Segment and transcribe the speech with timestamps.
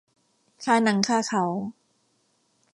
[0.63, 1.43] คาหนังคาเขา